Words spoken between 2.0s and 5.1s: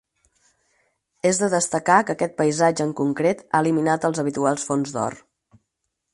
que aquest paisatge en concret ha eliminat els habituals fons